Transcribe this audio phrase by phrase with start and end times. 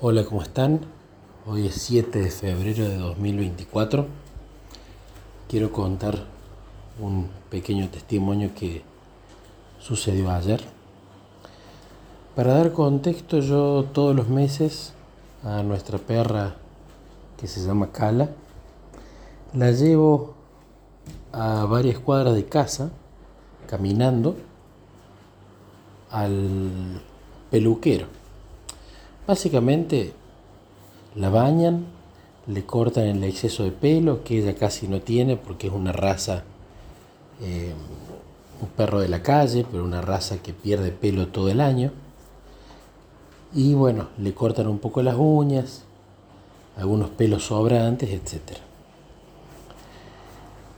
[0.00, 0.82] Hola, ¿cómo están?
[1.44, 4.06] Hoy es 7 de febrero de 2024.
[5.48, 6.20] Quiero contar
[7.00, 8.82] un pequeño testimonio que
[9.80, 10.60] sucedió ayer.
[12.36, 14.92] Para dar contexto, yo todos los meses
[15.42, 16.54] a nuestra perra
[17.36, 18.30] que se llama Cala,
[19.52, 20.34] la llevo
[21.32, 22.92] a varias cuadras de casa,
[23.66, 24.36] caminando,
[26.12, 27.02] al
[27.50, 28.06] peluquero
[29.28, 30.14] Básicamente
[31.14, 31.84] la bañan,
[32.46, 36.44] le cortan el exceso de pelo que ella casi no tiene porque es una raza,
[37.42, 37.74] eh,
[38.62, 41.92] un perro de la calle, pero una raza que pierde pelo todo el año.
[43.52, 45.82] Y bueno, le cortan un poco las uñas,
[46.78, 48.56] algunos pelos sobrantes, etc.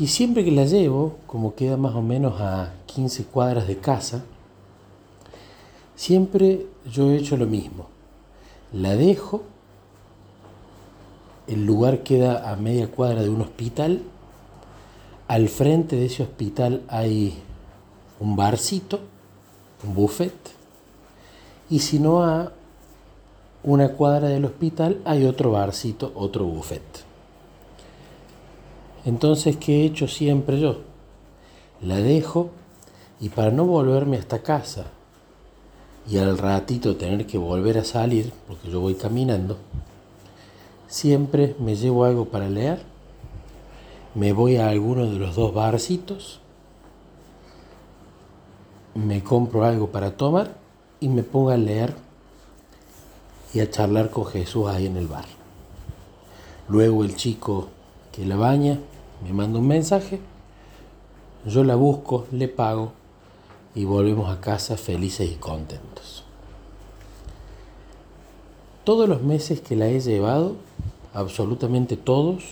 [0.00, 4.24] Y siempre que la llevo, como queda más o menos a 15 cuadras de casa,
[5.94, 7.91] siempre yo he hecho lo mismo
[8.72, 9.42] la dejo,
[11.46, 14.02] el lugar queda a media cuadra de un hospital,
[15.28, 17.34] al frente de ese hospital hay
[18.20, 19.00] un barcito,
[19.84, 20.32] un buffet,
[21.68, 22.52] y si no a
[23.62, 26.82] una cuadra del hospital hay otro barcito, otro buffet.
[29.04, 30.80] Entonces, ¿qué he hecho siempre yo?
[31.80, 32.50] La dejo
[33.20, 34.86] y para no volverme hasta casa
[36.08, 39.56] y al ratito tener que volver a salir, porque yo voy caminando,
[40.88, 42.82] siempre me llevo algo para leer,
[44.14, 46.40] me voy a alguno de los dos barcitos,
[48.94, 50.54] me compro algo para tomar
[51.00, 51.94] y me pongo a leer
[53.54, 55.24] y a charlar con Jesús ahí en el bar.
[56.68, 57.68] Luego el chico
[58.12, 58.78] que la baña
[59.24, 60.20] me manda un mensaje,
[61.46, 62.92] yo la busco, le pago
[63.74, 66.24] y volvemos a casa felices y contentos.
[68.84, 70.56] Todos los meses que la he llevado,
[71.14, 72.42] absolutamente todos,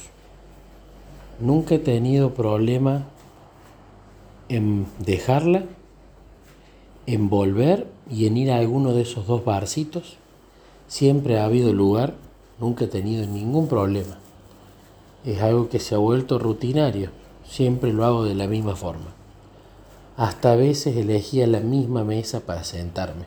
[1.41, 3.05] nunca he tenido problema
[4.49, 5.65] en dejarla,
[7.07, 10.17] en volver y en ir a alguno de esos dos barcitos.
[10.89, 12.15] Siempre ha habido lugar,
[12.59, 14.19] nunca he tenido ningún problema.
[15.25, 17.11] Es algo que se ha vuelto rutinario,
[17.45, 19.20] siempre lo hago de la misma forma.
[20.21, 23.25] Hasta a veces elegía la misma mesa para sentarme.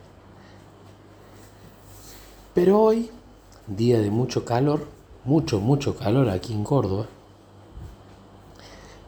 [2.53, 3.09] Pero hoy,
[3.65, 4.85] día de mucho calor,
[5.25, 7.07] mucho, mucho calor aquí en Córdoba,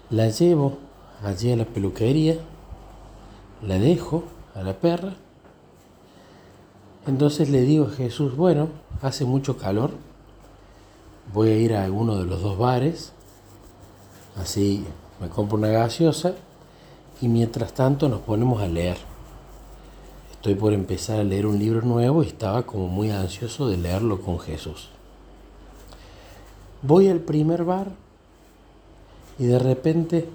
[0.09, 0.79] la llevo
[1.23, 2.39] allí a la peluquería,
[3.61, 4.23] la dejo
[4.55, 5.13] a la perra.
[7.05, 8.69] Entonces le digo a Jesús, bueno,
[9.03, 9.91] hace mucho calor,
[11.31, 13.11] voy a ir a alguno de los dos bares,
[14.41, 14.83] así
[15.21, 16.33] me compro una gaseosa
[17.21, 18.97] y mientras tanto nos ponemos a leer.
[20.31, 24.21] Estoy por empezar a leer un libro nuevo y estaba como muy ansioso de leerlo
[24.21, 24.89] con Jesús.
[26.81, 27.87] Voy al primer bar
[29.39, 30.29] y de repente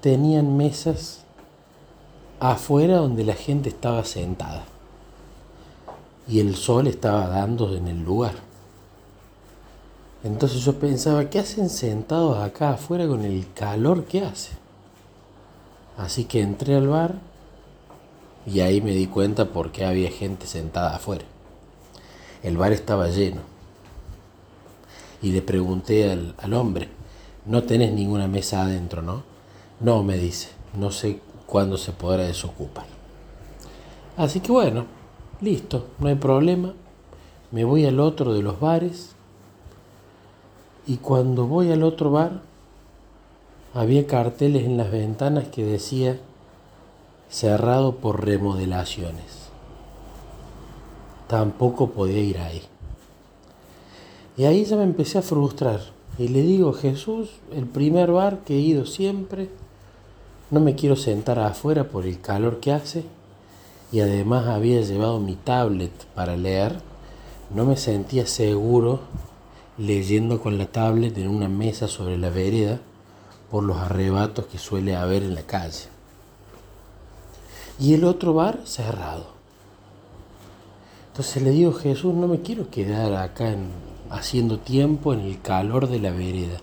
[0.00, 1.24] tenían mesas
[2.40, 4.64] afuera donde la gente estaba sentada
[6.28, 8.34] y el sol estaba dando en el lugar.
[10.24, 14.65] Entonces yo pensaba, ¿qué hacen sentados acá afuera con el calor que hace?
[15.96, 17.14] Así que entré al bar
[18.46, 21.24] y ahí me di cuenta por qué había gente sentada afuera.
[22.42, 23.40] El bar estaba lleno.
[25.22, 26.88] Y le pregunté al, al hombre,
[27.46, 29.22] no tenés ninguna mesa adentro, ¿no?
[29.80, 32.86] No, me dice, no sé cuándo se podrá desocupar.
[34.16, 34.86] Así que bueno,
[35.40, 36.74] listo, no hay problema.
[37.50, 39.14] Me voy al otro de los bares
[40.86, 42.42] y cuando voy al otro bar
[43.76, 46.18] había carteles en las ventanas que decía
[47.28, 49.50] cerrado por remodelaciones.
[51.28, 52.62] Tampoco podía ir ahí.
[54.38, 55.80] Y ahí ya me empecé a frustrar.
[56.18, 59.50] Y le digo, Jesús, el primer bar que he ido siempre,
[60.50, 63.04] no me quiero sentar afuera por el calor que hace.
[63.92, 66.78] Y además había llevado mi tablet para leer.
[67.54, 69.00] No me sentía seguro
[69.76, 72.80] leyendo con la tablet en una mesa sobre la vereda
[73.50, 75.88] por los arrebatos que suele haber en la calle.
[77.78, 79.26] Y el otro bar cerrado.
[81.08, 83.54] Entonces le digo, Jesús, no me quiero quedar acá
[84.10, 86.58] haciendo tiempo en el calor de la vereda.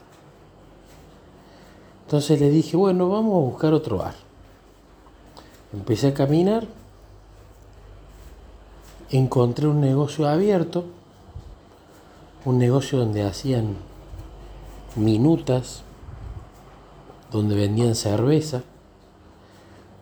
[2.05, 4.13] Entonces le dije, bueno, vamos a buscar otro bar.
[5.73, 6.67] Empecé a caminar,
[9.09, 10.85] encontré un negocio abierto,
[12.45, 13.77] un negocio donde hacían
[14.95, 15.81] minutas,
[17.33, 18.61] donde vendían cerveza,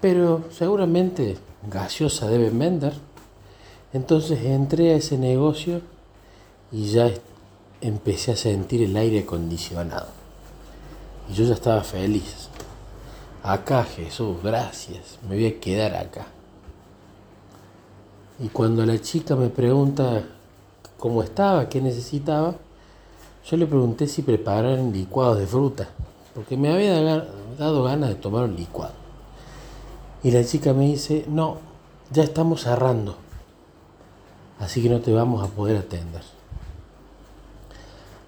[0.02, 1.38] pero seguramente
[1.68, 2.94] gaseosa deben vender.
[3.94, 5.82] Entonces entré a ese negocio
[6.72, 7.10] y ya
[7.80, 10.08] empecé a sentir el aire acondicionado.
[11.30, 12.50] Y yo ya estaba feliz.
[13.44, 16.28] Acá, Jesús, gracias, me voy a quedar acá.
[18.40, 20.24] Y cuando la chica me pregunta
[20.98, 22.56] cómo estaba, qué necesitaba,
[23.50, 25.90] yo le pregunté si prepararan licuados de fruta,
[26.34, 27.26] porque me había
[27.58, 28.94] dado ganas de tomar un licuado.
[30.24, 31.58] Y la chica me dice, no,
[32.12, 33.16] ya estamos cerrando,
[34.60, 36.22] así que no te vamos a poder atender.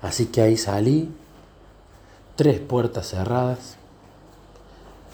[0.01, 1.11] Así que ahí salí,
[2.35, 3.77] tres puertas cerradas,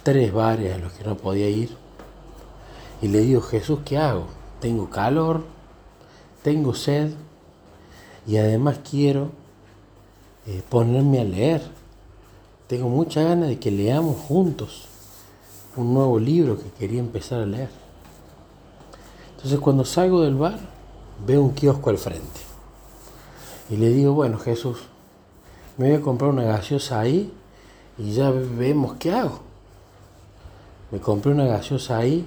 [0.03, 1.75] tres bares a los que no podía ir,
[3.01, 4.27] y le digo, Jesús, ¿qué hago?
[4.59, 5.45] Tengo calor,
[6.43, 7.11] tengo sed,
[8.25, 9.31] y además quiero
[10.45, 11.78] eh, ponerme a leer.
[12.69, 14.85] Tengo mucha ganas de que leamos juntos
[15.75, 17.71] un nuevo libro que quería empezar a leer.
[19.35, 20.59] Entonces cuando salgo del bar,
[21.25, 22.41] veo un kiosco al frente.
[23.71, 24.77] Y le digo, bueno Jesús,
[25.77, 27.33] me voy a comprar una gaseosa ahí
[27.97, 29.39] y ya vemos qué hago.
[30.91, 32.23] Me compré una gaseosa ahí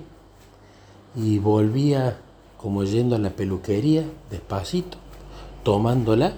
[1.14, 2.18] y volvía
[2.60, 4.98] como yendo a la peluquería, despacito,
[5.62, 6.32] tomándola,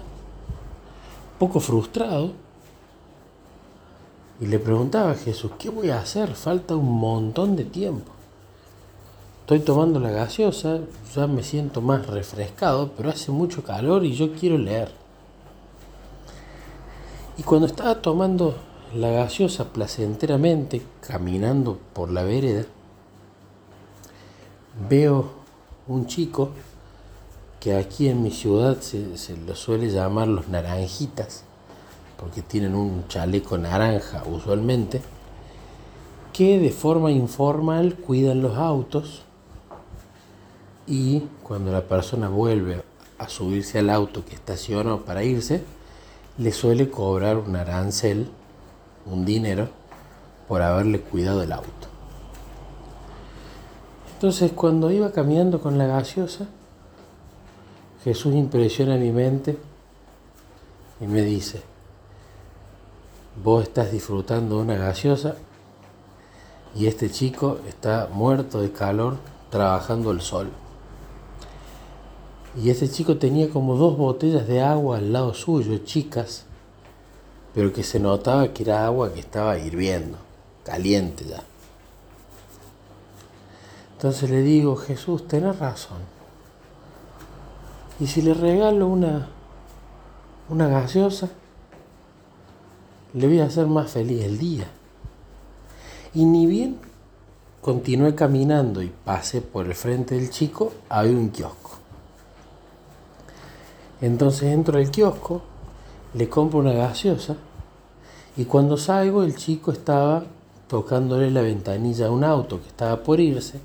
[1.39, 2.44] poco frustrado.
[4.41, 6.35] Y le preguntaba a Jesús, ¿qué voy a hacer?
[6.35, 8.11] Falta un montón de tiempo.
[9.43, 10.81] Estoy tomando la gaseosa,
[11.15, 14.91] ya me siento más refrescado, pero hace mucho calor y yo quiero leer.
[17.37, 18.55] Y cuando estaba tomando
[18.95, 22.65] la gaseosa placenteramente, caminando por la vereda,
[24.89, 25.31] veo
[25.87, 26.51] un chico
[27.61, 31.45] que aquí en mi ciudad se, se lo suele llamar los naranjitas,
[32.19, 35.03] porque tienen un chaleco naranja usualmente,
[36.33, 39.23] que de forma informal cuidan los autos
[40.87, 42.83] y cuando la persona vuelve
[43.19, 45.63] a subirse al auto que estacionó para irse,
[46.39, 48.29] le suele cobrar un arancel,
[49.07, 49.69] un dinero,
[50.49, 51.89] por haberle cuidado el auto.
[54.15, 56.47] Entonces cuando iba caminando con la gaseosa,
[58.03, 59.57] Jesús impresiona mi mente
[61.01, 61.63] y me dice,
[63.43, 65.37] vos estás disfrutando de una gaseosa
[66.75, 69.17] y este chico está muerto de calor
[69.51, 70.51] trabajando el sol.
[72.57, 76.45] Y ese chico tenía como dos botellas de agua al lado suyo, chicas,
[77.53, 80.19] pero que se notaba que era agua que estaba hirviendo,
[80.65, 81.43] caliente ya.
[83.93, 85.99] Entonces le digo, Jesús, tenés razón.
[87.99, 89.29] Y si le regalo una,
[90.49, 91.31] una gaseosa,
[93.15, 94.67] le voy a hacer más feliz el día.
[96.15, 96.79] Y ni bien
[97.61, 101.71] continué caminando y pasé por el frente del chico, había un kiosco.
[104.01, 105.43] Entonces entro al kiosco,
[106.13, 107.37] le compro una gaseosa
[108.37, 110.25] y cuando salgo el chico estaba
[110.69, 113.61] tocándole la ventanilla a un auto que estaba por irse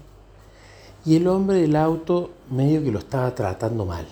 [1.05, 4.05] y el hombre del auto medio que lo estaba tratando mal.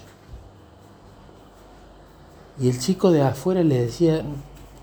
[2.60, 4.24] Y el chico de afuera le decía,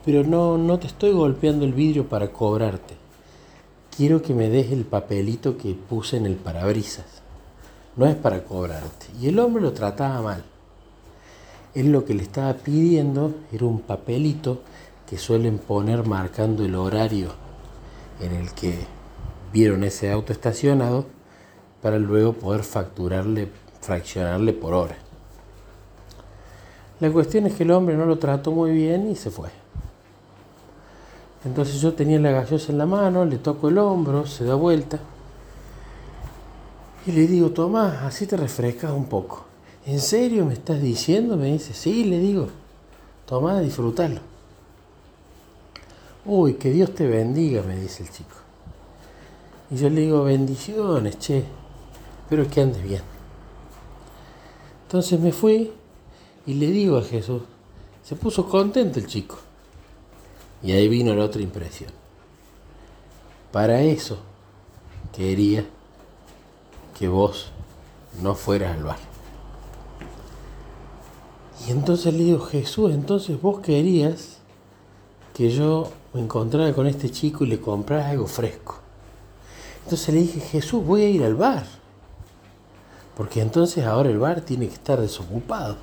[0.04, 2.94] pero no, no te estoy golpeando el vidrio para cobrarte.
[3.96, 7.06] Quiero que me des el papelito que puse en el parabrisas.
[7.96, 9.06] No es para cobrarte.
[9.20, 10.44] Y el hombre lo trataba mal.
[11.74, 14.60] Él lo que le estaba pidiendo era un papelito
[15.08, 17.30] que suelen poner marcando el horario
[18.20, 18.74] en el que
[19.52, 21.06] vieron ese auto estacionado
[21.82, 23.48] para luego poder facturarle,
[23.80, 24.96] fraccionarle por hora.
[27.00, 29.63] La cuestión es que el hombre no lo trató muy bien y se fue.
[31.44, 34.98] Entonces yo tenía la gaseosa en la mano, le toco el hombro, se da vuelta
[37.06, 39.44] y le digo, Tomás, así te refrescas un poco.
[39.86, 41.36] ¿En serio me estás diciendo?
[41.36, 42.48] Me dice, sí, le digo,
[43.26, 44.20] toma, disfrútalo.
[46.24, 48.36] Uy, que Dios te bendiga, me dice el chico.
[49.70, 51.44] Y yo le digo, bendiciones, che,
[52.22, 53.02] espero que andes bien.
[54.86, 55.72] Entonces me fui
[56.46, 57.42] y le digo a Jesús,
[58.02, 59.36] se puso contento el chico.
[60.64, 61.90] Y ahí vino la otra impresión.
[63.52, 64.18] Para eso
[65.14, 65.64] quería
[66.98, 67.50] que vos
[68.22, 68.98] no fueras al bar.
[71.66, 74.38] Y entonces le digo, Jesús, entonces vos querías
[75.34, 78.76] que yo me encontrara con este chico y le comprara algo fresco.
[79.84, 81.66] Entonces le dije, Jesús, voy a ir al bar.
[83.16, 85.76] Porque entonces ahora el bar tiene que estar desocupado.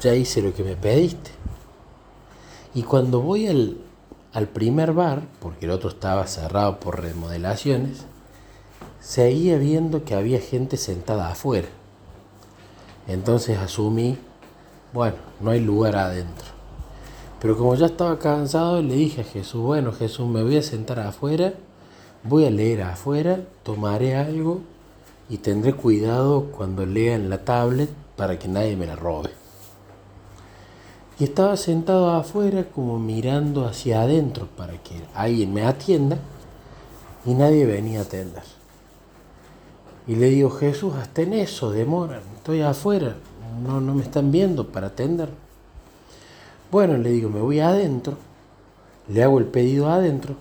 [0.00, 1.30] Ya hice lo que me pediste.
[2.72, 8.04] Y cuando voy al, primer bar, porque el otro estaba cerrado por remodelaciones,
[9.00, 11.68] seguía viendo que había gente sentada afuera.
[13.08, 14.18] Entonces asumí
[14.92, 16.46] Bueno, no hay lugar adentro.
[17.40, 21.00] Pero como ya estaba cansado, le dije a Jesús, bueno Jesús, me voy a sentar
[21.00, 21.54] afuera,
[22.22, 24.60] voy a leer afuera, tomaré algo
[25.28, 29.39] y tendré cuidado cuando lea en la tablet para que nadie me la robe.
[31.20, 36.16] Y estaba sentado afuera como mirando hacia adentro para que alguien me atienda
[37.26, 38.42] y nadie venía a atender.
[40.06, 43.16] Y le digo, Jesús, hasta en eso demoran, estoy afuera,
[43.62, 45.28] no, no me están viendo para atender.
[46.70, 48.16] Bueno, le digo, me voy adentro,
[49.08, 50.36] le hago el pedido adentro,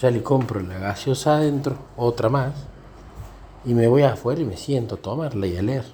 [0.00, 2.52] ya le compro la gaseosa adentro, otra más,
[3.64, 5.84] y me voy afuera y me siento a tomarla y a leer.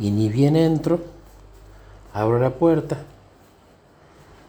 [0.00, 1.13] Y ni bien entro,
[2.14, 2.96] abro la puerta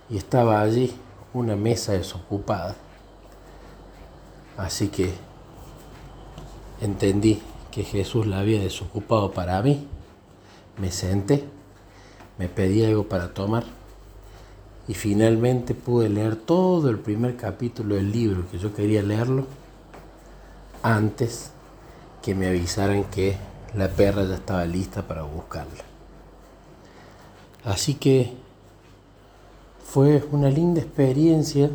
[0.08, 0.96] y estaba allí
[1.34, 2.76] una mesa desocupada.
[4.56, 5.12] Así que
[6.80, 7.42] entendí
[7.72, 9.88] que Jesús la había desocupado para mí.
[10.78, 11.44] Me senté,
[12.38, 13.64] me pedí algo para tomar
[14.88, 19.48] y finalmente pude leer todo el primer capítulo del libro que yo quería leerlo
[20.84, 21.50] antes
[22.22, 23.38] que me avisaran que
[23.74, 25.95] la perra ya estaba lista para buscarla.
[27.66, 28.32] Así que
[29.84, 31.72] fue una linda experiencia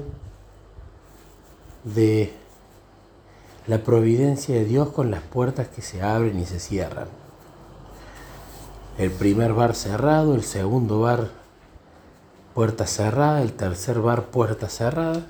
[1.83, 2.33] de
[3.67, 7.09] la providencia de Dios con las puertas que se abren y se cierran.
[8.99, 11.31] El primer bar cerrado, el segundo bar
[12.55, 15.27] puerta cerrada, el tercer bar puerta cerrada.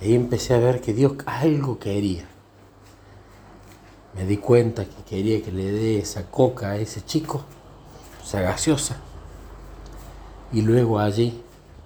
[0.00, 2.24] Ahí empecé a ver que Dios algo quería.
[4.14, 7.42] Me di cuenta que quería que le dé esa coca a ese chico,
[8.22, 8.96] esa gaseosa.
[10.52, 11.40] Y luego allí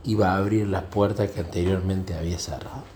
[0.04, 2.95] iba a abrir las puertas que anteriormente había cerrado.